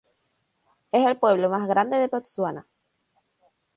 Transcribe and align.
Es 0.91 1.05
el 1.05 1.19
pueblo 1.19 1.47
más 1.51 1.67
grande 1.69 1.97
de 1.97 2.07
Botsuana. 2.07 2.65